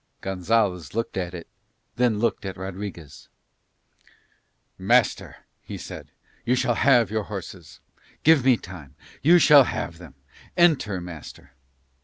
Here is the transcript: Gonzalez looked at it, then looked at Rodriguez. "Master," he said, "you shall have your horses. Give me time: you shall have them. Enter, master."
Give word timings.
Gonzalez 0.21 0.95
looked 0.95 1.15
at 1.15 1.35
it, 1.35 1.45
then 1.95 2.17
looked 2.17 2.43
at 2.43 2.57
Rodriguez. 2.57 3.29
"Master," 4.79 5.45
he 5.61 5.77
said, 5.77 6.09
"you 6.43 6.55
shall 6.55 6.73
have 6.73 7.11
your 7.11 7.25
horses. 7.25 7.81
Give 8.23 8.43
me 8.43 8.57
time: 8.57 8.95
you 9.21 9.37
shall 9.37 9.65
have 9.65 9.99
them. 9.99 10.15
Enter, 10.57 10.99
master." 11.01 11.53